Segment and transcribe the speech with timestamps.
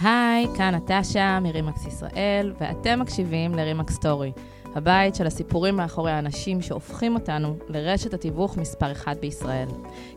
[0.00, 4.32] היי, כאן נטשה מרימקס ישראל, ואתם מקשיבים לרימקס סטורי,
[4.74, 9.68] הבית של הסיפורים מאחורי האנשים שהופכים אותנו לרשת התיווך מספר אחת בישראל.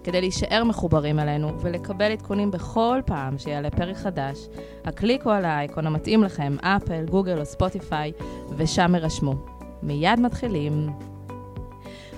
[0.04, 4.38] כדי להישאר מחוברים אלינו ולקבל עדכונים בכל פעם שיעלה פרק חדש,
[4.86, 8.12] הקליקו על האייקון המתאים לכם, אפל, גוגל או ספוטיפיי,
[8.58, 9.34] ושם הרשמו.
[9.84, 11.11] מיד מתחילים.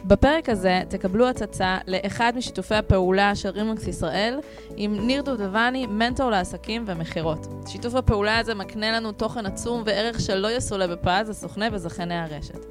[0.05, 4.39] בפרק הזה תקבלו הצצה לאחד משיתופי הפעולה של רימקס ישראל
[4.75, 7.47] עם ניר דובדבני, מנטור לעסקים ומכירות.
[7.68, 12.65] שיתוף הפעולה הזה מקנה לנו תוכן עצום וערך שלא יסולא בפז לסוכני וזכייני הרשת.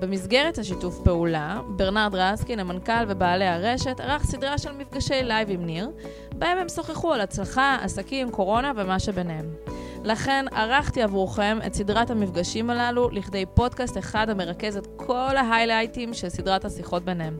[0.00, 5.90] במסגרת השיתוף פעולה, ברנרד רסקין, המנכ"ל ובעלי הרשת, ערך סדרה של מפגשי live עם ניר,
[6.34, 9.54] בהם הם שוחחו על הצלחה, עסקים, קורונה ומה שביניהם.
[10.04, 16.28] לכן ערכתי עבורכם את סדרת המפגשים הללו לכדי פודקאסט אחד המרכז את כל ההיילייטים של
[16.28, 17.36] סדרת השיחות ביניהם.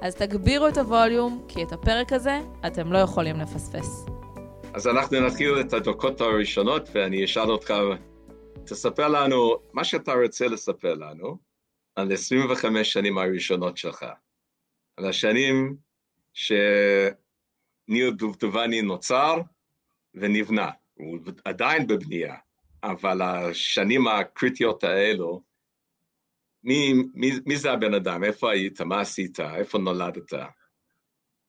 [0.00, 4.06] אז תגבירו את הווליום, כי את הפרק הזה אתם לא יכולים לפספס.
[4.74, 7.74] אז אנחנו נתחיל את הדקות הראשונות, ואני אשאל אותך,
[8.64, 11.38] תספר לנו מה שאתה רוצה לספר לנו
[11.96, 14.06] על 25 שנים הראשונות שלך,
[14.96, 15.76] על השנים
[16.32, 19.40] שניר דובדבני נוצר
[20.14, 20.70] ונבנה.
[20.98, 22.34] הוא עדיין בבנייה,
[22.82, 25.42] אבל השנים הקריטיות האלו,
[26.64, 28.24] מי, מי, מי זה הבן אדם?
[28.24, 28.80] איפה היית?
[28.80, 29.40] מה עשית?
[29.40, 30.32] איפה נולדת?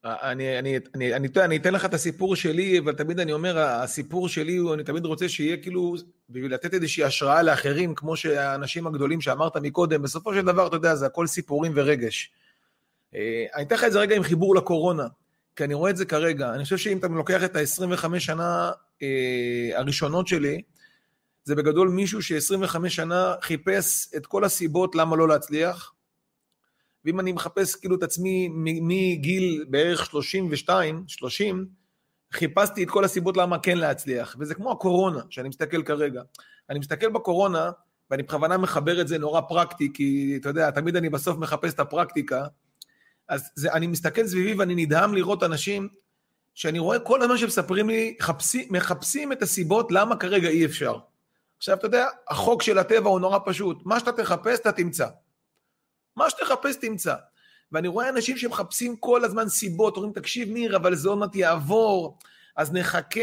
[0.04, 4.30] אני, אני, אני, אני, אני אתן לך את הסיפור שלי, אבל תמיד אני אומר, הסיפור
[4.30, 5.96] שלי, אני תמיד רוצה שיהיה כאילו,
[6.30, 10.96] בשביל לתת איזושהי השראה לאחרים, כמו שהאנשים הגדולים שאמרת מקודם, בסופו של דבר, אתה יודע,
[10.96, 12.32] זה הכל סיפורים ורגש.
[13.16, 15.08] אה, אני אתן לך את זה רגע עם חיבור לקורונה.
[15.56, 16.54] כי אני רואה את זה כרגע.
[16.54, 18.72] אני חושב שאם אתה לוקח את ה-25 שנה אה,
[19.76, 20.62] הראשונות שלי,
[21.44, 25.94] זה בגדול מישהו ש-25 שנה חיפש את כל הסיבות למה לא להצליח.
[27.06, 28.50] ואם אני מחפש כאילו את עצמי
[28.82, 31.68] מגיל בערך 32, 30,
[32.34, 34.36] חיפשתי את כל הסיבות למה כן להצליח.
[34.40, 36.22] וזה כמו הקורונה, שאני מסתכל כרגע.
[36.70, 37.72] אני מסתכל בקורונה,
[38.12, 41.80] ואני בכוונה מחבר את זה נורא פרקטי, כי אתה יודע, תמיד אני בסוף מחפש את
[41.80, 42.46] הפרקטיקה.
[43.28, 45.90] אז זה, אני מסתכל סביבי ואני נדהם לראות אנשים
[46.54, 50.98] שאני רואה כל הזמן שמספרים לי, חפשי, מחפשים את הסיבות למה כרגע אי אפשר.
[51.58, 53.78] עכשיו, אתה יודע, החוק של הטבע הוא נורא פשוט.
[53.86, 55.08] מה שאתה תחפש, אתה תמצא.
[56.16, 57.16] מה שתחפש, תמצא.
[57.72, 62.18] ואני רואה אנשים שמחפשים כל הזמן סיבות, אומרים, תקשיב, ניר, אבל זה עוד מעט יעבור,
[62.56, 63.22] אז נחכה,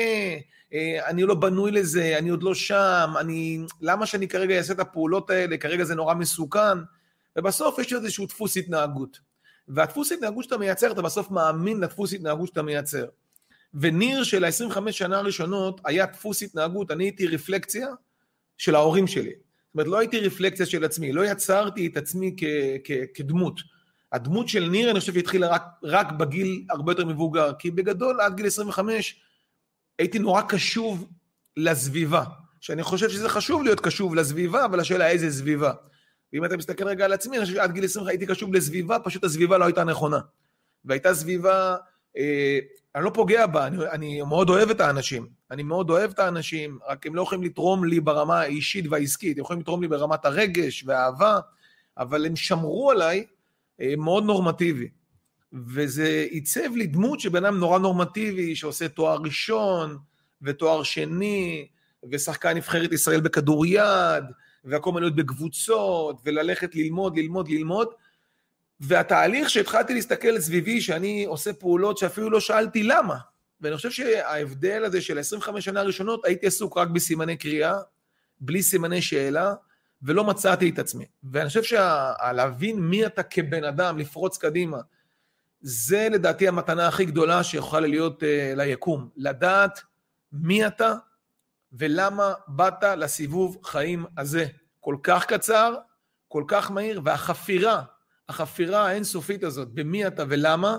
[0.72, 3.58] אה, אני לא בנוי לזה, אני עוד לא שם, אני...
[3.80, 5.56] למה שאני כרגע אעשה את הפעולות האלה?
[5.56, 6.78] כרגע זה נורא מסוכן.
[7.36, 9.18] ובסוף יש איזשהו דפוס התנהגות.
[9.68, 13.04] והדפוס התנהגות שאתה מייצר, אתה בסוף מאמין לדפוס התנהגות שאתה מייצר.
[13.74, 17.88] וניר של ה-25 שנה הראשונות היה דפוס התנהגות, אני הייתי רפלקציה
[18.58, 19.30] של ההורים שלי.
[19.30, 22.44] זאת אומרת, לא הייתי רפלקציה של עצמי, לא יצרתי את עצמי כ-
[22.84, 23.60] כ- כדמות.
[24.12, 28.36] הדמות של ניר, אני חושב, התחילה רק, רק בגיל הרבה יותר מבוגר, כי בגדול, עד
[28.36, 29.20] גיל 25,
[29.98, 31.08] הייתי נורא קשוב
[31.56, 32.24] לסביבה.
[32.60, 35.72] שאני חושב שזה חשוב להיות קשוב לסביבה, אבל השאלה איזה סביבה.
[36.32, 39.24] ואם אתה מסתכל רגע על עצמי, אני חושב שעד גיל 20 הייתי קשוב לסביבה, פשוט
[39.24, 40.18] הסביבה לא הייתה נכונה.
[40.84, 41.76] והייתה סביבה,
[42.16, 42.58] אה,
[42.94, 45.26] אני לא פוגע בה, אני, אני מאוד אוהב את האנשים.
[45.50, 49.40] אני מאוד אוהב את האנשים, רק הם לא יכולים לתרום לי ברמה האישית והעסקית, הם
[49.40, 51.40] יכולים לתרום לי ברמת הרגש והאהבה,
[51.98, 53.26] אבל הם שמרו עליי
[53.80, 54.88] אה, מאוד נורמטיבי.
[55.52, 59.98] וזה עיצב לי דמות של בן אדם נורא נורמטיבי, שעושה תואר ראשון
[60.42, 61.68] ותואר שני,
[62.10, 64.24] ושחקן נבחרת ישראל בכדוריד,
[64.66, 67.88] והכל להיות בקבוצות, וללכת ללמוד, ללמוד, ללמוד.
[68.80, 73.16] והתהליך שהתחלתי להסתכל סביבי, שאני עושה פעולות שאפילו לא שאלתי למה.
[73.60, 77.78] ואני חושב שההבדל הזה של 25 שנה הראשונות, הייתי עסוק רק בסימני קריאה,
[78.40, 79.54] בלי סימני שאלה,
[80.02, 81.04] ולא מצאתי את עצמי.
[81.32, 84.78] ואני חושב שלהבין מי אתה כבן אדם, לפרוץ קדימה,
[85.60, 89.08] זה לדעתי המתנה הכי גדולה שיכולה להיות uh, ליקום.
[89.16, 89.80] לדעת
[90.32, 90.94] מי אתה,
[91.78, 94.46] ולמה באת לסיבוב חיים הזה.
[94.80, 95.74] כל כך קצר,
[96.28, 97.82] כל כך מהיר, והחפירה,
[98.28, 100.76] החפירה האינסופית הזאת, במי אתה ולמה,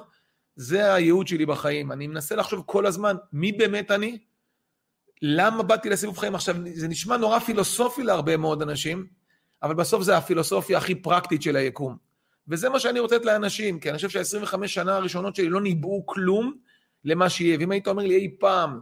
[0.55, 1.91] זה הייעוד שלי בחיים.
[1.91, 4.17] אני מנסה לחשוב כל הזמן, מי באמת אני?
[5.21, 6.35] למה באתי לסיבוב חיים?
[6.35, 9.07] עכשיו, זה נשמע נורא פילוסופי להרבה מאוד אנשים,
[9.63, 11.97] אבל בסוף זה הפילוסופיה הכי פרקטית של היקום.
[12.47, 16.05] וזה מה שאני רוצה לתת לאנשים, כי אני חושב שה-25 שנה הראשונות שלי לא ניבאו
[16.05, 16.53] כלום
[17.03, 17.57] למה שיהיה.
[17.59, 18.79] ואם היית אומר לי אי פעם,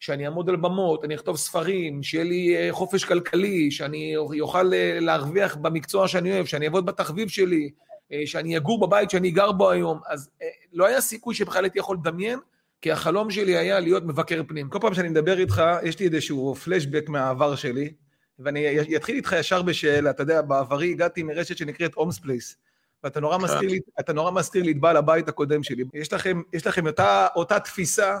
[0.00, 4.98] שאני אעמוד על במות, אני אכתוב ספרים, שיהיה לי אה, חופש כלכלי, שאני אוכל אה,
[5.00, 7.70] להרוויח במקצוע שאני אוהב, שאני אעבוד בתחביב שלי,
[8.12, 10.00] אה, שאני אגור בבית שאני גר בו היום.
[10.08, 10.30] אז
[10.72, 12.38] לא היה סיכוי שבכלל הייתי יכול לדמיין,
[12.82, 14.68] כי החלום שלי היה להיות מבקר פנים.
[14.68, 17.92] כל פעם שאני מדבר איתך, יש לי איזשהו פלשבק מהעבר שלי,
[18.38, 20.10] ואני אתחיל איתך ישר בשאלה.
[20.10, 22.56] אתה יודע, בעברי הגעתי מרשת שנקראת Holmes Place.
[23.04, 25.84] ואתה נורא מזכיר לי, אתה נורא מזכיר לי את בעל הבית הקודם שלי.
[25.94, 28.18] יש לכם, יש לכם אותה, אותה תפיסה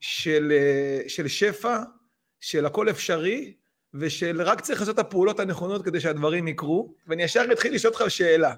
[0.00, 1.82] של, אה, של שפע
[2.40, 3.54] של הכל אפשרי,
[3.94, 8.10] ושל רק צריך לעשות את הפעולות הנכונות כדי שהדברים יקרו, ואני ישר אתחיל לשאול אותך
[8.10, 8.54] שאלה.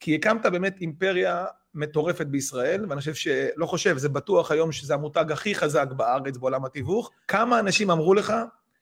[0.00, 1.44] כי הקמת באמת אימפריה
[1.74, 6.64] מטורפת בישראל, ואני חושב שלא חושב, זה בטוח היום שזה המותג הכי חזק בארץ בעולם
[6.64, 7.10] התיווך.
[7.28, 8.32] כמה אנשים אמרו לך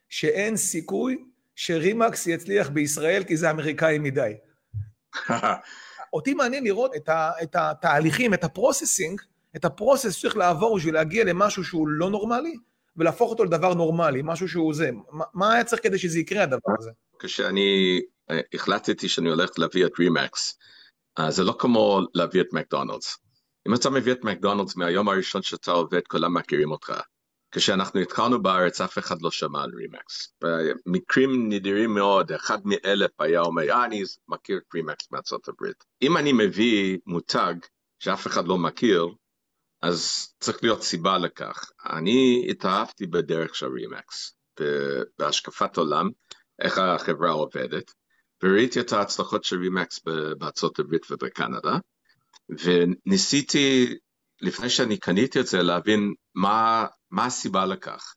[0.08, 1.24] שאין סיכוי
[1.56, 4.32] ש RE/MAX יצליח בישראל כי זה אמריקאי מדי?
[6.12, 9.20] אותי מעניין לראות את, ה, את התהליכים, את ה processing,
[9.58, 12.56] את ה process שצריך לעבור בשביל להגיע למשהו שהוא לא נורמלי,
[12.96, 14.90] ולהפוך אותו לדבר נורמלי, משהו שהוא זה.
[15.12, 16.90] מה, מה היה צריך כדי שזה יקרה, הדבר הזה?
[17.18, 18.00] כשאני
[18.30, 20.58] אה, החלטתי שאני הולך להביא את RE/MAX,
[21.18, 23.18] אה, זה לא כמו להביא את מקדונלדס.
[23.68, 26.92] אם אתה מביא את מקדונלדס מהיום הראשון שאתה עובד, כולם מכירים אותך.
[27.52, 30.32] כשאנחנו התחלנו בארץ, אף אחד לא שמע על רימקס.
[30.42, 35.84] במקרים נדירים מאוד, אחד מאלף היה אומר, אה, אני מכיר את רימקס מארצות הברית.
[36.02, 37.54] אם אני מביא מותג
[37.98, 39.08] שאף אחד לא מכיר,
[39.82, 41.70] אז צריך להיות סיבה לכך.
[41.86, 44.38] אני התאהבתי בדרך של רימקס,
[45.18, 46.10] בהשקפת עולם,
[46.60, 47.92] איך החברה עובדת,
[48.42, 50.00] וראיתי את ההצלחות של רימקס
[50.38, 51.78] בארצות הברית ובקנדה,
[52.48, 53.94] וניסיתי,
[54.40, 58.14] לפני שאני קניתי את זה, להבין מה, מה הסיבה לכך.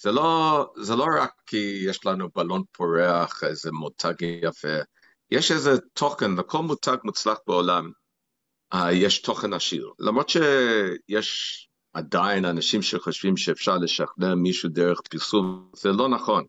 [0.00, 4.78] זה לא, זה לא רק כי יש לנו בלון פורח, איזה מותג יפה,
[5.30, 7.90] יש איזה תוכן, לכל מותג מוצלח בעולם
[8.92, 9.90] יש תוכן עשיר.
[9.98, 16.44] למרות שיש עדיין אנשים שחושבים שאפשר לשכנע מישהו דרך פרסום, זה לא נכון.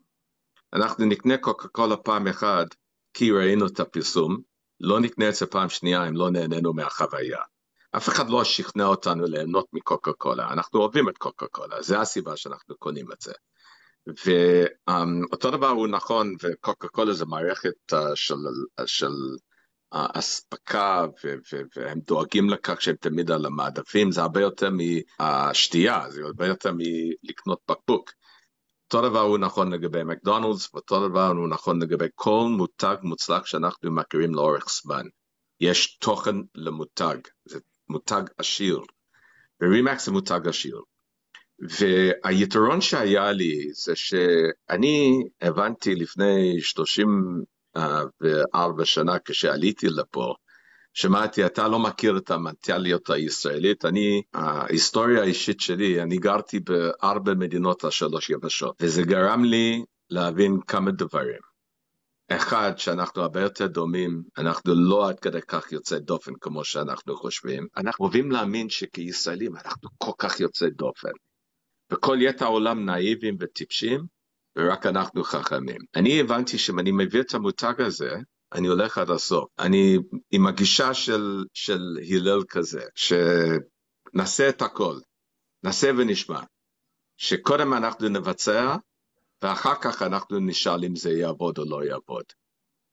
[0.72, 2.66] אנחנו נקנה קוקה קולה פעם אחת,
[3.14, 4.40] כי ראינו את הפרסום,
[4.80, 7.38] לא נקנה את זה פעם שנייה אם לא נהנינו מהחוויה.
[7.96, 12.36] אף אחד לא שכנע אותנו ליהנות מקוקה קולה, אנחנו אוהבים את קוקה קולה, זה הסיבה
[12.36, 13.32] שאנחנו קונים את זה.
[14.06, 18.34] ואותו דבר הוא נכון, וקוקה קולה זה מערכת uh, של,
[18.86, 19.12] של
[20.04, 21.06] uh, אספקה,
[21.76, 24.68] והם דואגים לכך שהם תמיד על המעדפים, זה הרבה יותר
[25.18, 28.10] מהשתייה, זה הרבה יותר מלקנות בקבוק.
[28.84, 33.90] אותו דבר הוא נכון לגבי מקדונלדס, ואותו דבר הוא נכון לגבי כל מותג מוצלח שאנחנו
[33.90, 35.02] מכירים לאורך זמן.
[35.60, 37.58] יש תוכן למותג, זה
[37.88, 38.80] מותג עשיר,
[39.62, 40.80] ורימקס זה מותג עשיר.
[41.58, 46.60] והיתרון שהיה לי זה שאני הבנתי לפני
[47.76, 50.34] 34 שנה כשעליתי לפה,
[50.94, 57.84] שמעתי, אתה לא מכיר את המנטליות הישראלית, אני, ההיסטוריה האישית שלי, אני גרתי בארבע מדינות
[57.84, 61.40] השלוש יבשות, וזה גרם לי להבין כמה דברים.
[62.28, 67.66] אחד, שאנחנו הרבה יותר דומים, אנחנו לא עד כדי כך יוצאי דופן כמו שאנחנו חושבים.
[67.76, 71.12] אנחנו אוהבים להאמין שכישראלים אנחנו כל כך יוצאי דופן.
[71.92, 74.15] וכל יתר העולם נאיבים וטיפשים,
[74.56, 75.80] ורק אנחנו חכמים.
[75.96, 78.10] אני הבנתי שאם אני מביא את המותג הזה,
[78.52, 79.44] אני הולך עד הסוף.
[79.58, 79.98] אני
[80.30, 81.80] עם הגישה של, של
[82.10, 84.96] הלל כזה, שנעשה את הכל,
[85.62, 86.40] נעשה ונשמע.
[87.16, 88.76] שקודם אנחנו נבצע,
[89.42, 92.24] ואחר כך אנחנו נשאל אם זה יעבוד או לא יעבוד.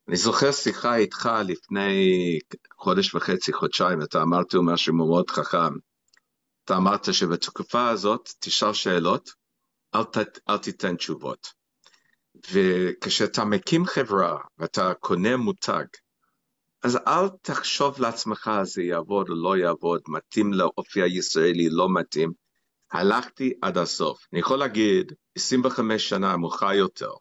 [0.07, 2.39] אני זוכר שיחה איתך לפני
[2.77, 5.73] חודש וחצי, חודשיים, אתה אמרת משהו מאוד חכם.
[6.65, 9.29] אתה אמרת שבתקופה הזאת תשאל שאלות,
[9.95, 10.17] אל, ת,
[10.49, 11.47] אל תיתן תשובות.
[12.51, 15.85] וכשאתה מקים חברה ואתה קונה מותג,
[16.83, 22.31] אז אל תחשוב לעצמך זה יעבוד או לא יעבוד, מתאים לאופי הישראלי, לא מתאים.
[22.91, 24.27] הלכתי עד הסוף.
[24.33, 27.11] אני יכול להגיד, 25 שנה מאוחר יותר,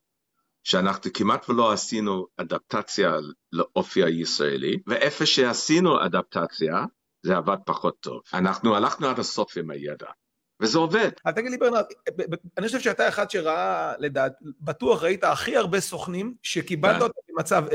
[0.64, 3.12] שאנחנו כמעט ולא עשינו אדפטציה
[3.52, 6.84] לאופי הישראלי, ואיפה שעשינו אדפטציה,
[7.22, 8.20] זה עבד פחות טוב.
[8.34, 10.10] אנחנו הלכנו עד הסוף עם הידע.
[10.62, 11.10] וזה עובד.
[11.24, 11.84] אז תגיד לי ברנרד,
[12.58, 17.02] אני חושב שאתה אחד שראה, לדעת, בטוח ראית הכי הרבה סוכנים שקיבלת כן.
[17.02, 17.74] אותם במצב A,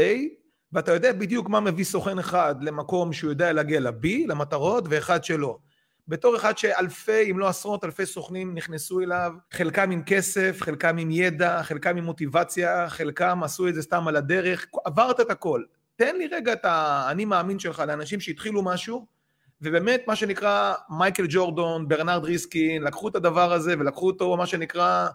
[0.74, 5.58] ואתה יודע בדיוק מה מביא סוכן אחד למקום שהוא יודע להגיע ל-B, למטרות, ואחד שלא.
[6.08, 11.12] בתור אחד שאלפי, אם לא עשרות אלפי סוכנים נכנסו אליו, חלקם עם כסף, חלקם עם
[11.12, 15.63] ידע, חלקם עם מוטיבציה, חלקם עשו את זה סתם על הדרך, עברת את הכל.
[15.96, 19.06] תן לי רגע את האני מאמין שלך לאנשים שהתחילו משהו,
[19.61, 25.07] ובאמת, מה שנקרא, מייקל ג'ורדון, ברנרד ריסקין, לקחו את הדבר הזה ולקחו אותו, מה שנקרא,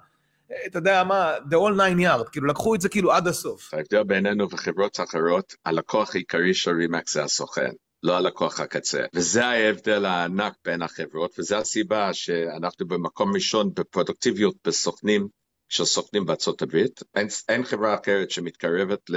[0.66, 3.74] אתה יודע מה, the all nine yard, כאילו לקחו את זה כאילו עד הסוף.
[3.74, 7.70] ההבדל בינינו וחברות אחרות, הלקוח העיקרי של רימקס זה הסוכן.
[8.02, 9.04] לא הלקוח הקצה.
[9.14, 15.28] וזה ההבדל הענק בין החברות, וזו הסיבה שאנחנו במקום ראשון בפרודוקטיביות בסוכנים
[15.68, 17.00] של סוכנים בארצות הברית.
[17.14, 19.10] אין, אין חברה אחרת שמתקרבת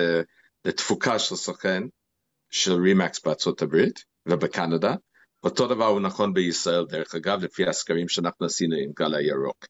[0.65, 1.83] לתפוקה של סוכן
[2.49, 4.95] של רימקס בארצות הברית ובקנדה,
[5.45, 9.65] אותו דבר הוא נכון בישראל, דרך אגב, לפי הסקרים שאנחנו עשינו עם גל הירוק.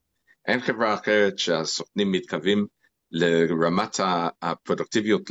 [0.47, 2.65] אין חברה אחרת שהסוכנים מתקרבים
[3.11, 3.99] לרמת
[4.41, 5.21] הפרודוקטיביות,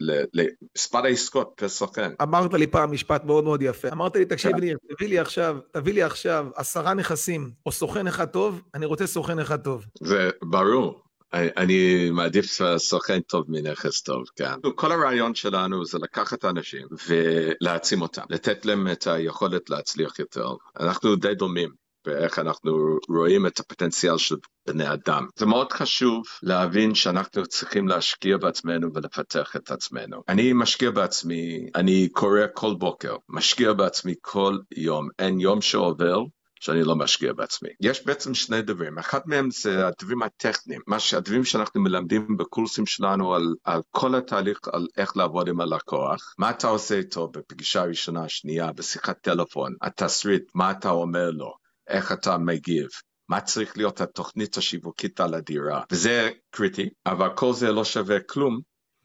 [0.00, 2.12] למספר העסקות פר סוכן.
[2.22, 3.88] אמרת לי פעם משפט מאוד מאוד יפה.
[3.92, 8.26] אמרת לי, תקשיב לי, תביא לי עכשיו, תביא לי עכשיו עשרה נכסים, או סוכן אחד
[8.26, 9.86] טוב, אני רוצה סוכן אחד טוב.
[10.00, 11.07] זה ברור.
[11.32, 14.54] אני מעדיף סוכן טוב מנכס טוב, כן.
[14.74, 20.48] כל הרעיון שלנו זה לקחת אנשים ולהעצים אותם, לתת להם את היכולת להצליח יותר.
[20.80, 21.88] אנחנו די דומים.
[22.06, 24.36] ואיך אנחנו רואים את הפוטנציאל של
[24.68, 25.26] בני אדם.
[25.36, 30.22] זה מאוד חשוב להבין שאנחנו צריכים להשקיע בעצמנו ולפתח את עצמנו.
[30.28, 36.22] אני משקיע בעצמי, אני קורא כל בוקר, משקיע בעצמי כל יום, אין יום שעובר
[36.60, 37.68] שאני לא משקיע בעצמי.
[37.80, 43.34] יש בעצם שני דברים, אחד מהם זה הדברים הטכניים, מה שהדברים שאנחנו מלמדים בקורסים שלנו
[43.34, 48.28] על, על כל התהליך, על איך לעבוד עם הלקוח, מה אתה עושה איתו בפגישה ראשונה,
[48.28, 51.54] שנייה, בשיחת טלפון, התסריט, מה אתה אומר לו,
[51.88, 52.88] איך אתה מגיב,
[53.28, 58.60] מה צריך להיות התוכנית השיווקית על הדירה, וזה קריטי, אבל כל זה לא שווה כלום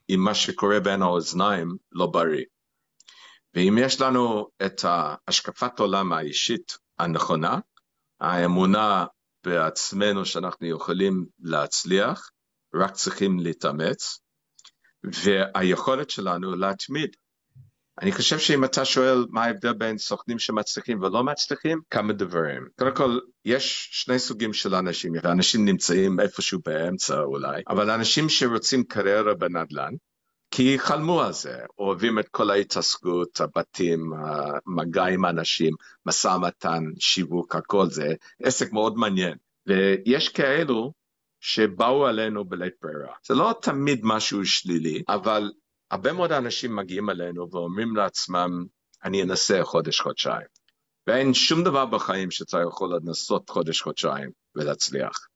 [0.10, 2.44] אם מה שקורה בין האוזניים לא בריא.
[3.54, 4.86] ואם יש לנו את
[5.28, 7.60] השקפת עולם האישית הנכונה,
[8.20, 9.06] האמונה
[9.46, 12.32] בעצמנו שאנחנו יכולים להצליח,
[12.76, 14.20] רק צריכים להתאמץ,
[15.04, 17.16] והיכולת שלנו להתמיד.
[18.02, 22.68] אני חושב שאם אתה שואל מה ההבדל בין סוכנים שמצליחים ולא מצליחים, כמה דברים.
[22.80, 28.84] קודם כל, יש שני סוגים של אנשים, ואנשים נמצאים איפשהו באמצע אולי, אבל אנשים שרוצים
[28.84, 29.94] קריירה בנדל"ן,
[30.56, 35.74] כי חלמו על זה, אוהבים את כל ההתעסקות, הבתים, המגע עם אנשים,
[36.06, 39.38] משא ומתן, שיווק, הכל זה, עסק מאוד מעניין.
[39.68, 40.94] ויש כאלו
[41.40, 43.14] שבאו עלינו בלית ברירה.
[43.28, 45.52] זה לא תמיד משהו שלילי, אבל
[45.92, 48.66] הרבה מאוד אנשים מגיעים אלינו ואומרים לעצמם,
[49.04, 50.48] אני אנסה חודש-חודשיים.
[51.08, 55.28] ואין שום דבר בחיים שאתה יכול לנסות חודש-חודשיים ולהצליח.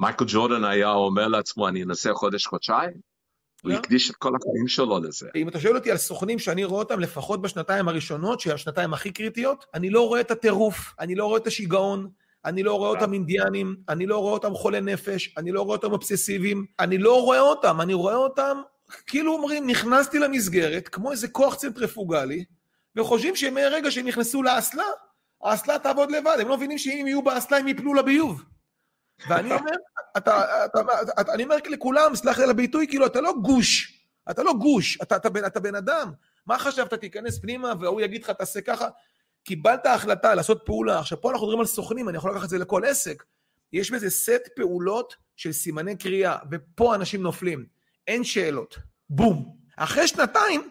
[0.00, 3.11] מייקל ג'ורדן היה אומר לעצמו, אני אנסה חודש-חודשיים,
[3.62, 5.28] הוא הקדיש את כל החיים שלו לזה.
[5.36, 9.10] אם אתה שואל אותי על סוכנים שאני רואה אותם לפחות בשנתיים הראשונות, שהן השנתיים הכי
[9.10, 12.10] קריטיות, אני לא רואה את הטירוף, אני לא רואה את השיגעון,
[12.44, 15.92] אני לא רואה אותם אינדיאנים, אני לא רואה אותם חולי נפש, אני לא רואה אותם
[15.92, 18.58] אובססיביים, אני לא רואה אותם, אני רואה אותם,
[19.06, 22.44] כאילו אומרים, נכנסתי למסגרת, כמו איזה כוח צנטריפוגלי,
[22.96, 24.84] וחושבים שמרגע שהם נכנסו לאסלה,
[25.42, 28.42] האסלה תעבוד לבד, הם לא מבינים שאם יהיו באסלה הם יפלו לביוב.
[29.28, 29.70] ואני אומר,
[30.16, 30.80] אתה, אתה,
[31.20, 34.98] אתה, אני אומר לכולם, סלח לי על הביטוי, כאילו, אתה לא גוש, אתה לא גוש,
[35.02, 36.12] אתה, אתה, אתה, אתה בן אדם.
[36.46, 38.88] מה חשבת, תיכנס פנימה והוא יגיד לך, תעשה ככה?
[39.44, 40.98] קיבלת החלטה לעשות פעולה.
[40.98, 43.24] עכשיו, פה אנחנו מדברים על סוכנים, אני יכול לקחת את זה לכל עסק.
[43.72, 47.66] יש בזה סט פעולות של סימני קריאה, ופה אנשים נופלים.
[48.06, 48.78] אין שאלות.
[49.10, 49.56] בום.
[49.76, 50.70] אחרי שנתיים,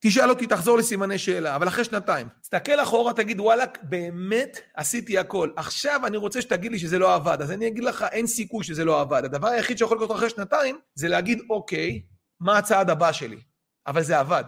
[0.00, 2.28] תשאל אותי, תחזור לסימני שאלה, אבל אחרי שנתיים.
[2.42, 5.50] תסתכל אחורה, תגיד, וואלכ, באמת עשיתי הכל.
[5.56, 7.38] עכשיו אני רוצה שתגיד לי שזה לא עבד.
[7.42, 9.24] אז אני אגיד לך, אין סיכוי שזה לא עבד.
[9.24, 12.02] הדבר היחיד שיכול לקרות אחרי שנתיים, זה להגיד, אוקיי,
[12.40, 13.38] מה הצעד הבא שלי?
[13.86, 14.44] אבל זה עבד.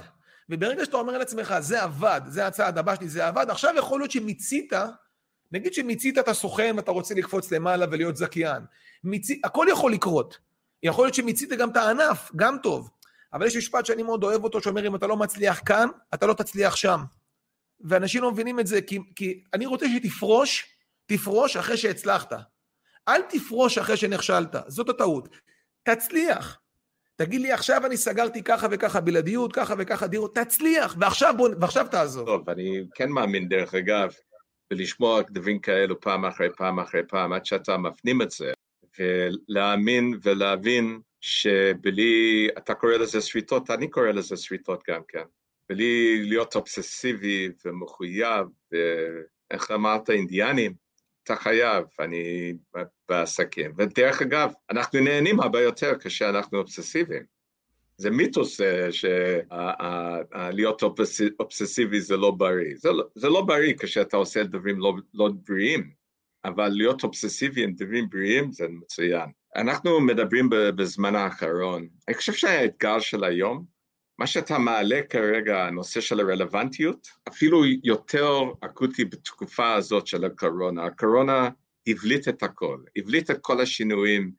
[0.51, 4.11] וברגע שאתה אומר לעצמך, זה עבד, זה הצעד הבא שלי, זה עבד, עכשיו יכול להיות
[4.11, 4.73] שמיצית,
[5.53, 8.63] נגיד שמיצית את הסוכן ואתה רוצה לקפוץ למעלה ולהיות זכיין.
[9.05, 10.39] מיצי, הכל יכול לקרות.
[10.83, 12.91] יכול להיות שמיצית גם את הענף, גם טוב.
[13.33, 16.35] אבל יש משפט שאני מאוד אוהב אותו, שאומר, אם אתה לא מצליח כאן, אתה לא
[16.35, 17.01] תצליח שם.
[17.81, 20.67] ואנשים לא מבינים את זה, כי, כי אני רוצה שתפרוש,
[21.07, 22.33] תפרוש אחרי שהצלחת.
[23.09, 25.29] אל תפרוש אחרי שנכשלת, זאת הטעות.
[25.83, 26.61] תצליח.
[27.17, 31.87] תגיד לי, עכשיו אני סגרתי ככה וככה בלעדיות, ככה וככה דירות, תצליח, ועכשיו, בוא, ועכשיו
[31.91, 32.27] תעזור.
[32.27, 34.13] טוב, אני כן מאמין, דרך אגב,
[34.71, 38.53] ולשמוע דברים כאלו פעם אחרי פעם אחרי פעם, עד שאתה מפנים את זה,
[38.99, 45.25] ולהאמין ולהבין שבלי, אתה קורא לזה שריטות, אני קורא לזה שריטות גם כן.
[45.69, 50.75] בלי להיות אובססיבי ומחויב, ואיך אמרת, אינדיאנים,
[51.23, 52.55] אתה חייב, אני
[53.09, 53.73] בעסקים.
[53.79, 57.41] ודרך אגב, אנחנו נהנים הרבה יותר כשאנחנו אובססיביים.
[57.97, 60.83] זה מיתוס אה, שלהיות
[61.41, 62.75] אובססיבי זה לא בריא.
[62.77, 65.91] זה לא, זה לא בריא כשאתה עושה דברים לא, לא בריאים,
[66.45, 69.31] אבל להיות אובססיבי עם דברים בריאים זה מצוין.
[69.57, 73.65] אנחנו מדברים בזמן האחרון, אני חושב שהאתגר של היום,
[74.19, 80.85] מה שאתה מעלה כרגע, הנושא של הרלוונטיות, אפילו יותר אקוטי בתקופה הזאת של הקורונה.
[80.85, 81.49] הקורונה
[81.87, 84.33] הבליט את הכל, הבליט את כל השינויים.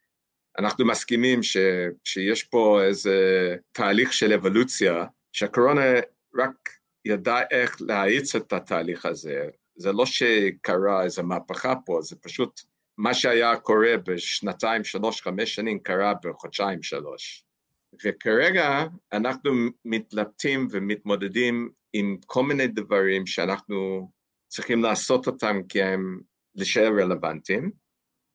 [0.60, 1.58] אנחנו מסכימים ש,
[2.04, 3.16] שיש פה איזה
[3.72, 5.82] תהליך של אבולוציה, שהקורונה
[6.36, 6.70] רק
[7.06, 9.50] ידע איך להאיץ את התהליך הזה.
[9.76, 12.62] זה לא שקרה איזו מהפכה פה, זה פשוט
[13.02, 17.44] מה שהיה קורה בשנתיים, שלוש, חמש שנים, קרה בחודשיים, שלוש.
[18.06, 19.52] וכרגע אנחנו
[19.86, 24.10] מתלבטים ומתמודדים עם כל מיני דברים שאנחנו
[24.48, 26.20] צריכים לעשות אותם כי הם
[26.56, 27.72] להישאר רלוונטיים,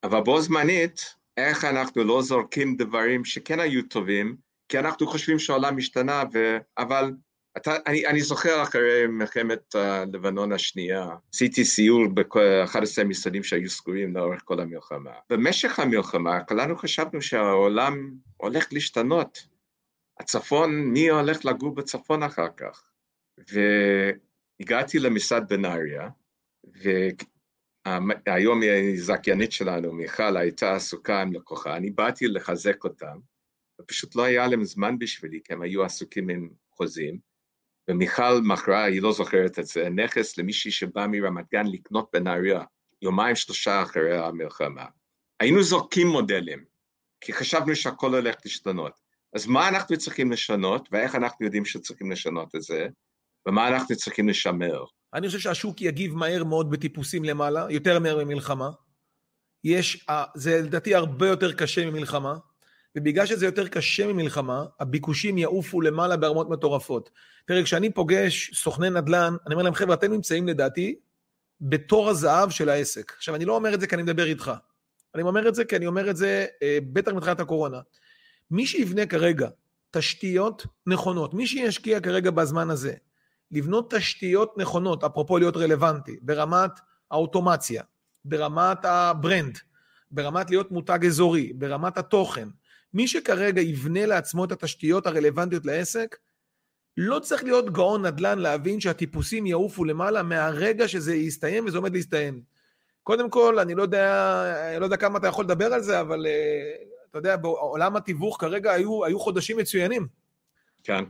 [0.03, 4.37] אבל בו זמנית, איך אנחנו לא זורקים דברים שכן היו טובים,
[4.69, 6.57] כי אנחנו חושבים שהעולם השתנה, ו...
[6.79, 7.13] אבל
[7.57, 9.75] אתה, אני, אני זוכר אחרי מלחמת
[10.13, 15.13] לבנון השנייה, עשיתי סיור ב-11 משרדים שהיו סגורים לאורך כל המלחמה.
[15.31, 19.47] במשך המלחמה כולנו חשבנו שהעולם הולך להשתנות.
[20.21, 22.85] הצפון, מי הולך לגור בצפון אחר כך?
[23.39, 26.09] והגעתי למשרד בנהריה,
[28.27, 33.19] והיום היא זכיינית שלנו, מיכל, הייתה עסוקה עם לקוחה, אני באתי לחזק אותם,
[33.81, 37.19] ופשוט לא היה להם זמן בשבילי, כי הם היו עסוקים עם חוזים,
[37.91, 42.63] ומיכל מכרה, היא לא זוכרת את זה, נכס למישהי שבא מרמת גן לקנות בנהריה,
[43.03, 44.85] יומיים שלושה אחרי המלחמה.
[45.41, 46.65] היינו זורקים מודלים,
[47.21, 48.93] כי חשבנו שהכל הולך להשתנות.
[49.35, 52.87] אז מה אנחנו צריכים לשנות, ואיך אנחנו יודעים שצריכים לשנות את זה,
[53.49, 54.85] ומה אנחנו צריכים לשמר?
[55.15, 58.71] אני חושב שהשוק יגיב מהר מאוד בטיפוסים למעלה, יותר מהר ממלחמה.
[59.65, 62.37] יש, זה לדעתי הרבה יותר קשה ממלחמה,
[62.97, 67.11] ובגלל שזה יותר קשה ממלחמה, הביקושים יעופו למעלה ברמות מטורפות.
[67.47, 70.95] תראה, כשאני פוגש סוכני נדל"ן, אני אומר להם, חבר'ה, אתם נמצאים לדעתי
[71.61, 73.13] בתור הזהב של העסק.
[73.17, 74.53] עכשיו, אני לא אומר את זה כי אני מדבר איתך.
[75.15, 77.81] אני אומר את זה כי אני אומר את זה אה, בטח מתחילת הקורונה.
[78.51, 79.49] מי שיבנה כרגע
[79.91, 82.95] תשתיות נכונות, מי שישקיע כרגע בזמן הזה,
[83.51, 86.71] לבנות תשתיות נכונות, אפרופו להיות רלוונטי, ברמת
[87.11, 87.83] האוטומציה,
[88.25, 89.59] ברמת ה brand,
[90.11, 92.49] ברמת להיות מותג אזורי, ברמת התוכן,
[92.95, 96.17] מי שכרגע יבנה לעצמו את התשתיות הרלוונטיות לעסק,
[96.97, 102.43] לא צריך להיות גאון נדל"ן להבין שהטיפוסים יעופו למעלה מהרגע שזה יסתיים וזה עומד להסתיים.
[103.03, 106.27] קודם כל, אני לא יודע, אני לא יודע כמה אתה יכול לדבר על זה, אבל
[106.27, 110.07] uh, אתה יודע, בעולם התיווך כרגע היו, היו חודשים מצוינים.
[110.83, 111.05] כן.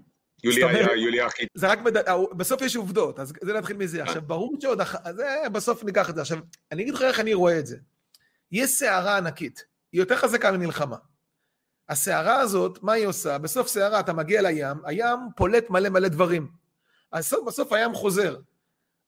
[0.45, 1.47] יולי היה, יולי הכי...
[1.55, 2.11] זה רק, בד...
[2.37, 3.99] בסוף יש עובדות, אז זה להתחיל מזה.
[3.99, 4.03] כן.
[4.03, 4.81] עכשיו, ברור שעוד,
[5.11, 6.21] זה, בסוף ניקח את זה.
[6.21, 6.39] עכשיו,
[6.73, 7.77] אני אגיד לך איך אני רואה את זה.
[8.53, 10.97] יש סערה ענקית, היא יותר חזקה ממלחמה.
[11.89, 13.39] הסערה הזאת, מה היא עושה?
[13.39, 16.49] בסוף סערה אתה מגיע לים, הים פולט מלא מלא דברים.
[17.15, 18.37] בסוף, בסוף הים חוזר.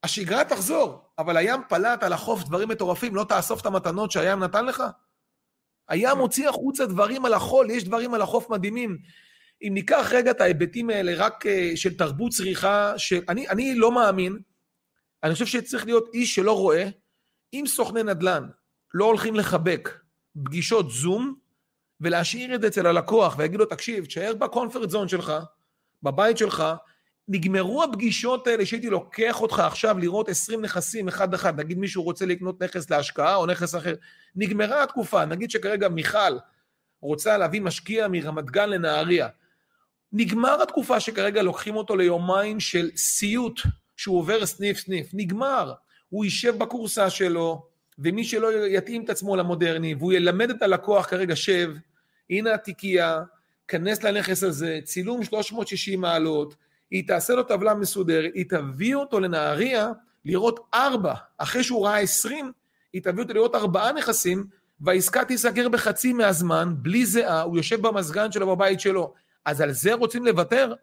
[0.02, 4.64] השגרה תחזור, אבל הים פלט על החוף דברים מטורפים, לא תאסוף את המתנות שהים נתן
[4.64, 4.82] לך?
[5.88, 8.98] הים מוציא החוצה דברים על החול, יש דברים על החוף מדהימים.
[9.62, 13.20] אם ניקח רגע את ההיבטים האלה רק uh, של תרבות צריכה, של...
[13.28, 14.38] אני, אני לא מאמין,
[15.22, 16.88] אני חושב שצריך להיות איש שלא רואה,
[17.52, 18.48] אם סוכני נדל"ן
[18.94, 19.98] לא הולכים לחבק
[20.44, 21.34] פגישות זום,
[22.00, 25.32] ולהשאיר את זה אצל הלקוח ויגיד לו, תקשיב, תשאר בקונפרט זון שלך,
[26.02, 26.64] בבית שלך,
[27.28, 32.62] נגמרו הפגישות האלה שהייתי לוקח אותך עכשיו לראות 20 נכסים אחד-אחד, נגיד מישהו רוצה לקנות
[32.62, 33.94] נכס להשקעה או נכס אחר,
[34.36, 36.38] נגמרה התקופה, נגיד שכרגע מיכל
[37.00, 39.28] רוצה להביא משקיע מרמת גן לנהריה,
[40.12, 43.60] נגמר התקופה שכרגע לוקחים אותו ליומיים של סיוט,
[43.96, 45.72] שהוא עובר סניף סניף, נגמר,
[46.08, 47.67] הוא יישב בקורסה שלו,
[47.98, 51.70] ומי שלא יתאים את עצמו למודרני, והוא ילמד את הלקוח כרגע, שב,
[52.30, 53.22] הנה התיקייה,
[53.68, 56.54] כנס לנכס הזה, צילום 360 מעלות,
[56.90, 59.92] היא תעשה לו טבלה מסודרת, היא תביא אותו לנהריה
[60.24, 62.52] לראות ארבע, אחרי שהוא ראה עשרים,
[62.92, 64.46] היא תביא אותו לראות ארבעה נכסים,
[64.80, 69.14] והעסקה תיסגר בחצי מהזמן, בלי זיעה, הוא יושב במזגן שלו בבית שלו.
[69.44, 70.74] אז על זה רוצים לוותר?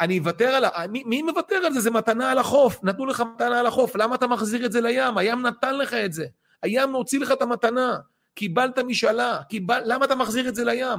[0.00, 0.70] אני אוותר על ה...
[0.88, 1.80] מי, מי מוותר על זה?
[1.80, 2.84] זה מתנה על החוף.
[2.84, 5.18] נתנו לך מתנה על החוף, למה אתה מחזיר את זה לים?
[5.18, 6.26] הים נתן לך את זה.
[6.64, 7.98] הים מוציא לך את המתנה.
[8.34, 9.82] קיבלת משאלה, קיבל...
[9.84, 10.98] למה אתה מחזיר את זה לים?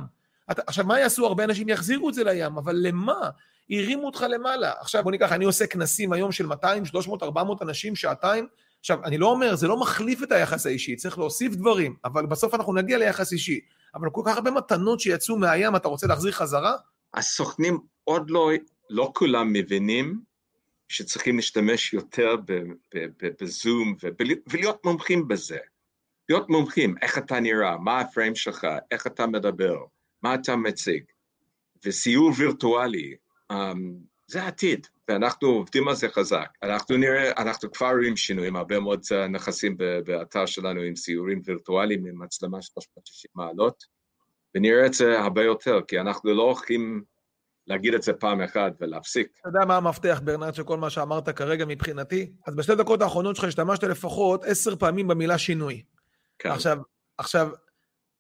[0.52, 0.62] אתה...
[0.68, 1.26] עכשיו, מה יעשו?
[1.26, 3.30] הרבה אנשים יחזירו את זה לים, אבל למה?
[3.70, 4.72] הרימו אותך למעלה.
[4.80, 8.48] עכשיו, בוא ניקח, אני עושה כנסים היום של 200, 300, 400 אנשים, שעתיים.
[8.80, 12.54] עכשיו, אני לא אומר, זה לא מחליף את היחס האישי, צריך להוסיף דברים, אבל בסוף
[12.54, 13.60] אנחנו נגיע ליחס אישי.
[13.96, 16.76] אבל כל כך הרבה מתנות שיצאו מהים, אתה רוצה להחזיר חזרה?
[17.14, 18.50] הסוכנים עוד לא,
[18.90, 20.20] לא כולם מבינים
[20.90, 22.36] שצריכים להשתמש יותר
[23.42, 23.96] בזום
[24.50, 25.58] ולהיות מומחים בזה.
[26.30, 29.78] להיות מומחים, איך אתה נראה, מה הפריים שלך, איך אתה מדבר,
[30.24, 31.04] מה אתה מציג.
[31.86, 33.16] וסיור וירטואלי,
[33.52, 33.56] um,
[34.28, 36.50] זה העתיד, ואנחנו עובדים על זה חזק.
[36.64, 42.24] אנחנו נראה, אנחנו כבר רואים שינויים, הרבה מאוד נכסים באתר שלנו עם סיורים וירטואליים עם
[42.24, 43.84] מצלמה 360 מעלות,
[44.56, 47.04] ונראה את זה הרבה יותר, כי אנחנו לא הולכים
[47.68, 49.28] להגיד את זה פעם אחת ולהפסיק.
[49.42, 52.32] אתה יודע מה המפתח, ברנרד, של כל מה שאמרת כרגע מבחינתי?
[52.48, 55.84] אז בשתי דקות האחרונות שלך השתמשת לפחות עשר פעמים במילה שינוי.
[56.40, 56.50] כן.
[56.50, 56.78] עכשיו,
[57.18, 57.50] עכשיו,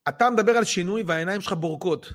[0.10, 2.14] אתה מדבר על שינוי והעיניים שלך בורקות.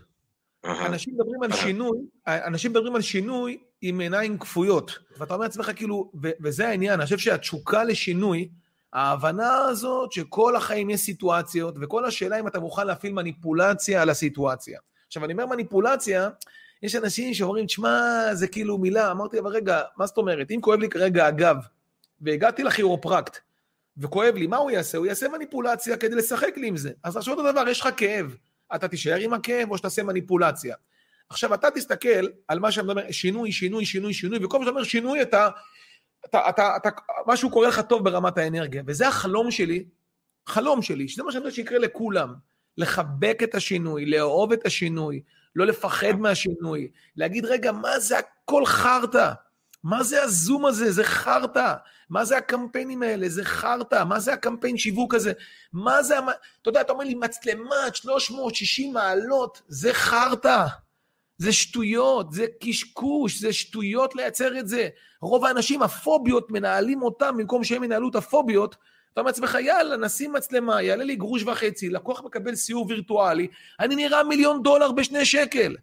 [0.65, 4.99] אנשים מדברים על שינוי, אנשים מדברים על שינוי עם עיניים כפויות.
[5.19, 8.49] ואתה אומר לעצמך כאילו, ו- וזה העניין, אני חושב שהתשוקה לשינוי,
[8.93, 14.81] ההבנה הזאת שכל החיים יש סיטואציות, וכל השאלה אם אתה מוכן להפעיל מניפולציה על הסיטואציה.
[15.07, 16.29] עכשיו, אני אומר מניפולציה,
[16.83, 19.11] יש אנשים שאומרים, תשמע, זה כאילו מילה.
[19.11, 20.51] אמרתי, אבל רגע, מה זאת אומרת?
[20.51, 21.57] אם כואב לי כרגע הגב,
[22.21, 23.39] והגעתי לכירופרקט,
[23.99, 24.99] וכואב לי, מה הוא יעשה?
[24.99, 26.91] הוא יעשה מניפולציה כדי לשחק לי עם זה.
[27.03, 28.35] אז עכשיו אותו דבר, יש לך כאב.
[28.75, 30.75] אתה תישאר עם הכאב או שתעשה מניפולציה.
[31.29, 34.85] עכשיו, אתה תסתכל על מה שאני מדבר, שינוי, שינוי, שינוי, שינוי, וכל פעם שאתה אומר
[34.85, 35.49] שינוי, אתה,
[36.25, 36.89] אתה, אתה, אתה,
[37.27, 38.83] משהו קורה לך טוב ברמת האנרגיה.
[38.87, 39.85] וזה החלום שלי,
[40.47, 42.35] חלום שלי, שזה מה שאני אומר שיקרה לכולם.
[42.79, 45.23] לחבק את השינוי, לאהוב את השינוי,
[45.57, 49.33] לא לפחד מהשינוי, להגיד, רגע, מה זה הכל חרטא?
[49.85, 50.93] מה זה הזום הזה?
[50.93, 51.75] זה חרטא.
[52.11, 53.29] מה זה הקמפיינים האלה?
[53.29, 54.05] זה חרטא.
[54.05, 55.33] מה זה הקמפיין שיווק הזה?
[55.73, 56.19] מה זה...
[56.63, 60.67] אתה יודע, אתה אומר לי, מצלמת 360 מעלות, זה חרטא.
[61.39, 64.89] זה שטויות, זה קשקוש, זה שטויות לייצר את זה.
[65.23, 68.77] רוב האנשים, הפוביות, מנהלים אותם במקום שהם ינהלו את הפוביות.
[69.13, 73.47] אתה אומר לעצמך, יאללה, נשים מצלמה, יעלה לי גרוש וחצי, לקוח מקבל סיור וירטואלי,
[73.81, 75.77] אני נראה מיליון דולר בשני שקל.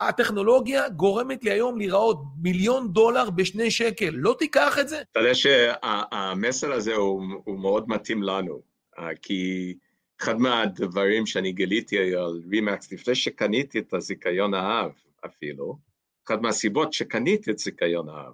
[0.00, 4.10] הטכנולוגיה גורמת לי היום להיראות מיליון דולר בשני שקל.
[4.12, 5.02] לא תיקח את זה?
[5.12, 8.62] אתה יודע שהמסר הזה הוא, הוא מאוד מתאים לנו,
[8.98, 9.74] אה, כי
[10.20, 14.90] אחד מהדברים שאני גיליתי על רימקס לפני שקניתי את הזיכיון האב
[15.26, 15.78] אפילו,
[16.26, 18.32] אחת מהסיבות שקניתי את זיכיון האב.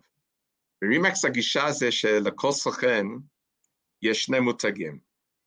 [0.83, 3.07] ברימקס הגישה זה שלכל סוכן
[4.03, 4.99] יש שני מותגים,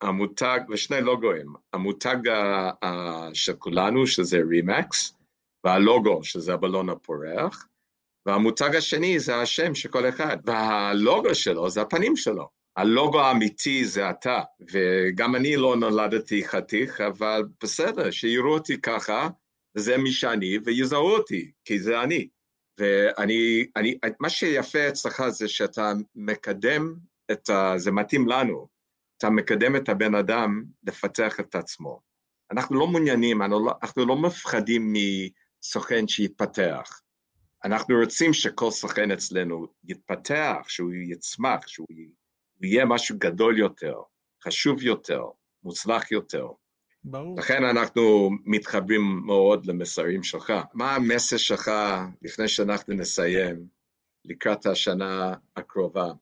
[0.02, 2.16] המותג, ושני לוגוים, המותג
[3.34, 5.16] של כולנו, שזה רימקס,
[5.64, 7.66] והלוגו, שזה הבלון הפורח,
[8.26, 12.48] והמותג השני זה השם של כל אחד, והלוגו שלו זה הפנים שלו.
[12.76, 14.40] הלוגו האמיתי זה אתה,
[14.72, 19.28] וגם אני לא נולדתי חתיך, אבל בסדר, שיראו אותי ככה,
[19.76, 22.28] וזה מי שאני, ויזהו אותי, כי זה אני.
[22.80, 26.94] ואני, אני, מה שיפה אצלך זה שאתה מקדם
[27.30, 27.72] את ה...
[27.76, 28.68] זה מתאים לנו,
[29.18, 32.00] אתה מקדם את הבן אדם לפתח את עצמו.
[32.50, 37.00] אנחנו לא מעוניינים, אנחנו לא, אנחנו לא מפחדים מסוכן שיתפתח.
[37.64, 41.86] אנחנו רוצים שכל סוכן אצלנו יתפתח, שהוא יצמח, שהוא
[42.62, 43.94] יהיה משהו גדול יותר,
[44.44, 45.22] חשוב יותר,
[45.62, 46.48] מוצלח יותר.
[47.04, 47.38] ברור.
[47.38, 50.52] לכן אנחנו מתחברים מאוד למסרים שלך.
[50.74, 51.70] מה המסר שלך
[52.22, 53.66] לפני שאנחנו נסיים,
[54.24, 56.12] לקראת השנה הקרובה?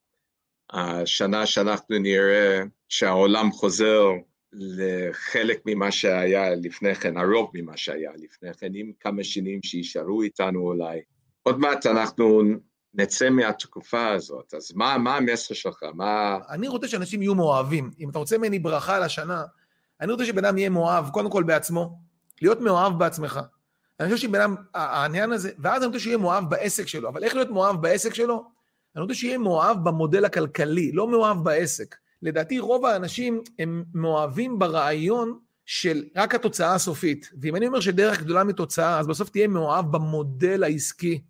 [0.72, 4.06] השנה שאנחנו נראה שהעולם חוזר
[4.52, 10.60] לחלק ממה שהיה לפני כן, הרוב ממה שהיה לפני כן, עם כמה שנים שישארו איתנו
[10.60, 11.00] אולי.
[11.42, 12.42] עוד מעט אנחנו
[12.94, 15.82] נצא מהתקופה הזאת, אז מה, מה המסר שלך?
[15.94, 16.38] מה...
[16.50, 17.90] אני רוצה שאנשים יהיו מאוהבים.
[18.00, 19.44] אם אתה רוצה ממני ברכה לשנה,
[20.00, 21.98] אני רוצה שבן אדם יהיה מאוהב, קודם כל בעצמו,
[22.42, 23.40] להיות מאוהב בעצמך.
[24.00, 27.34] אני חושב שבן אדם, העניין הזה, ואז אני רוצה שיהיה מאוהב בעסק שלו, אבל איך
[27.34, 28.59] להיות מאוהב בעסק שלו?
[28.96, 31.96] אני רוצה שיהיה מאוהב במודל הכלכלי, לא מאוהב בעסק.
[32.22, 37.30] לדעתי רוב האנשים הם מאוהבים ברעיון של רק התוצאה הסופית.
[37.40, 41.20] ואם אני אומר שדרך גדולה מתוצאה, אז בסוף תהיה מאוהב במודל העסקי.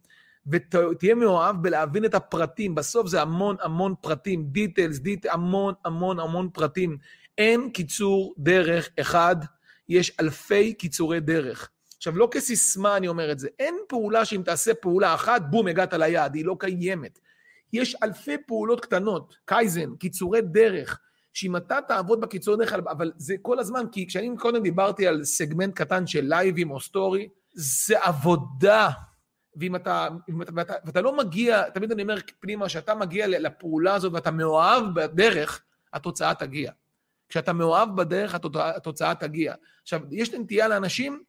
[0.46, 2.74] ותהיה מאוהב בלהבין את הפרטים.
[2.74, 6.98] בסוף זה המון המון פרטים, דיטלס, דיט, המון המון המון פרטים.
[7.38, 9.36] אין קיצור דרך אחד,
[9.88, 11.70] יש אלפי קיצורי דרך.
[11.96, 15.92] עכשיו, לא כסיסמה אני אומר את זה, אין פעולה שאם תעשה פעולה אחת, בום, הגעת
[15.92, 17.18] ליעד, היא לא קיימת.
[17.72, 21.00] יש אלפי פעולות קטנות, קייזן, קיצורי דרך,
[21.32, 25.74] שאם אתה תעבוד בקיצורי דרך, אבל זה כל הזמן, כי כשאני קודם דיברתי על סגמנט
[25.74, 28.88] קטן של לייבים או story, זה עבודה.
[29.56, 30.08] ואם אתה,
[30.42, 34.84] אתה, ואתה, ואתה לא מגיע, תמיד אני אומר פנימה, שאתה מגיע לפעולה הזאת ואתה מאוהב
[34.94, 36.72] בדרך, התוצאה תגיע.
[37.28, 39.54] כשאתה מאוהב בדרך, התוצאה תגיע.
[39.82, 41.22] עכשיו, יש נטייה לאנשים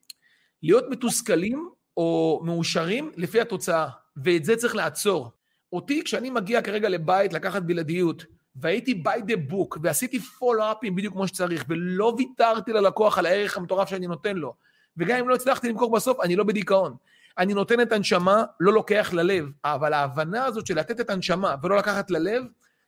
[0.64, 5.32] להיות מתוסכלים או מאושרים לפי התוצאה, ואת זה צריך לעצור.
[5.74, 11.28] אותי, כשאני מגיע כרגע לבית לקחת בלעדיות, והייתי by the book, ועשיתי פולו-אפים בדיוק כמו
[11.28, 14.54] שצריך, ולא ויתרתי ללקוח על הערך המטורף שאני נותן לו,
[14.98, 16.96] וגם אם לא הצלחתי למכור בסוף, אני לא בדיכאון.
[17.38, 21.78] אני נותן את הנשמה, לא לוקח ללב, אבל ההבנה הזאת של לתת את הנשמה ולא
[21.78, 22.44] לקחת ללב,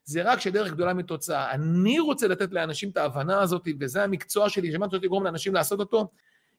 [0.06, 1.52] זה רק שדרך גדולה מתוצאה.
[1.52, 5.80] אני רוצה לתת לאנשים את ההבנה הזאת, וזה המקצוע שלי, שמה שאני לגרום לאנשים לעשות
[5.80, 6.08] אותו.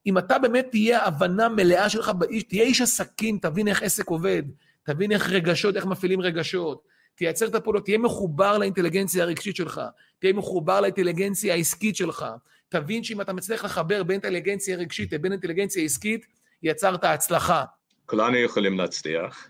[0.06, 2.10] אם אתה באמת תהיה הבנה מלאה שלך
[2.48, 4.42] תהיה איש עסקים, תבין איך עסק עובד,
[4.84, 6.82] תבין איך רגשות, איך מפעילים רגשות,
[7.14, 9.80] תייצר את הפעולות, תהיה מחובר לאינטליגנציה הרגשית שלך,
[10.18, 12.24] תהיה מחובר לאינטליגנציה העסקית שלך,
[12.68, 16.26] תבין שאם אתה מצליח לחבר בין אינטליגנציה רגשית לבין אינטליגנציה עסקית,
[16.62, 17.64] יצרת הצלחה.
[18.06, 19.48] כולנו יכולים להצליח,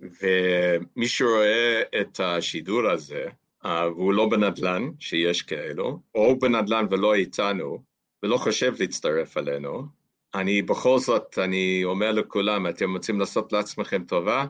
[0.00, 3.24] ומי שרואה את השידור הזה,
[3.64, 7.82] uh, והוא לא בנדל"ן, שיש כאלו, או בנדל"ן ולא איתנו,
[8.22, 9.86] ולא חושב להצטרף אלינו,
[10.34, 14.44] אני בכל זאת, אני אומר לכולם, אתם רוצים לעשות לעצמכם טובה?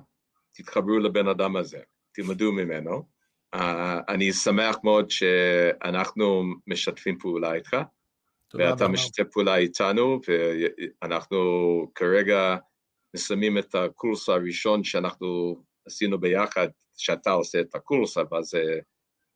[0.53, 1.79] תתחברו לבן אדם הזה,
[2.13, 3.03] תלמדו ממנו.
[3.57, 3.59] Uh,
[4.09, 7.77] אני שמח מאוד שאנחנו משתפים פעולה איתך,
[8.55, 10.21] ואתה משתף פעולה איתנו,
[11.03, 11.39] ואנחנו
[11.95, 12.57] כרגע
[13.15, 18.79] מסיימים את הקורס הראשון שאנחנו עשינו ביחד, שאתה עושה את הקורס, אבל זה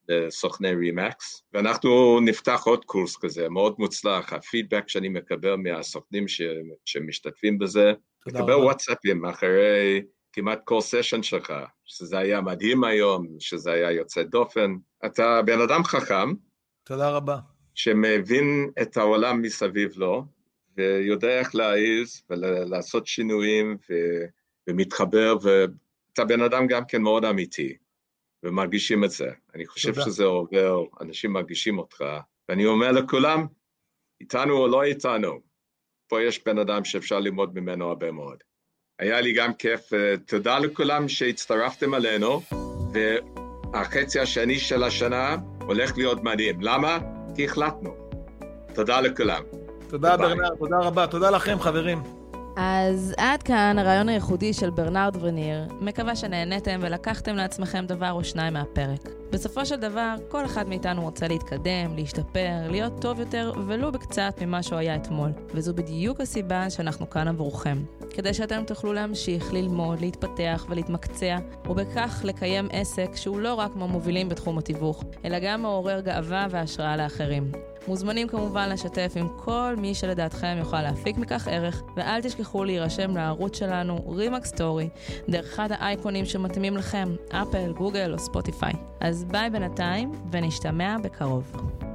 [0.08, 6.42] לסוכני רימקס, ואנחנו נפתח עוד קורס כזה, מאוד מוצלח, הפידבק שאני מקבל מהסוכנים ש,
[6.84, 7.92] שמשתתפים בזה,
[8.26, 10.02] לקבל וואטסאפים אחרי
[10.36, 11.52] כמעט כל סשן שלך,
[11.84, 14.76] שזה היה מדהים היום, שזה היה יוצא דופן.
[15.06, 16.32] אתה בן אדם חכם.
[16.84, 17.38] תודה רבה.
[17.74, 20.24] שמבין את העולם מסביב לו,
[20.76, 23.94] ויודע איך להעיז ולעשות שינויים ו...
[24.68, 27.76] ומתחבר, ואתה בן אדם גם כן מאוד אמיתי,
[28.42, 29.30] ומרגישים את זה.
[29.54, 30.04] אני חושב תודה.
[30.04, 32.04] שזה עובר, אנשים מרגישים אותך,
[32.48, 33.46] ואני אומר לכולם,
[34.20, 35.40] איתנו או לא איתנו,
[36.08, 38.42] פה יש בן אדם שאפשר ללמוד ממנו הרבה מאוד.
[38.98, 39.90] היה לי גם כיף,
[40.26, 42.40] תודה לכולם שהצטרפתם אלינו,
[42.92, 46.60] והחצי השני של השנה הולך להיות מדהים.
[46.60, 46.98] למה?
[47.34, 47.90] כי החלטנו.
[48.74, 49.42] תודה לכולם.
[49.88, 52.02] תודה ברנר, תודה רבה, תודה לכם חברים.
[52.56, 55.64] אז עד כאן הרעיון הייחודי של ברנרד וניר.
[55.80, 59.08] מקווה שנהניתם ולקחתם לעצמכם דבר או שניים מהפרק.
[59.30, 64.62] בסופו של דבר, כל אחד מאיתנו רוצה להתקדם, להשתפר, להיות טוב יותר, ולו בקצת ממה
[64.62, 65.30] שהוא היה אתמול.
[65.54, 67.78] וזו בדיוק הסיבה שאנחנו כאן עבורכם.
[68.10, 71.36] כדי שאתם תוכלו להמשיך ללמוד, להתפתח ולהתמקצע,
[71.68, 77.52] ובכך לקיים עסק שהוא לא רק מהמובילים בתחום התיווך, אלא גם מעורר גאווה והשראה לאחרים.
[77.88, 83.58] מוזמנים כמובן לשתף עם כל מי שלדעתכם יוכל להפיק מכך ערך, ואל תשכחו להירשם לערוץ
[83.58, 84.88] שלנו, RE/MAX Story,
[85.28, 88.72] דרך אחד האייקונים שמתאימים לכם, אפל, גוגל או ספוטיפיי.
[89.16, 91.85] אז ביי בינתיים, ונשתמע בקרוב.